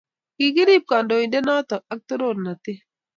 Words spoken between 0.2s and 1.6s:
Kikirib kandoindet